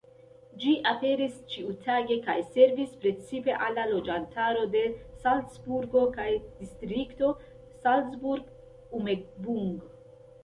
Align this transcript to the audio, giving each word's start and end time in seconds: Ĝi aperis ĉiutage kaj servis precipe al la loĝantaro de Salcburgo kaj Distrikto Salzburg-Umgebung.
Ĝi 0.61 0.71
aperis 0.91 1.33
ĉiutage 1.55 2.15
kaj 2.29 2.35
servis 2.55 2.95
precipe 3.03 3.53
al 3.65 3.75
la 3.79 3.83
loĝantaro 3.91 4.63
de 4.75 4.81
Salcburgo 5.25 6.03
kaj 6.15 6.27
Distrikto 6.61 7.29
Salzburg-Umgebung. 7.83 9.71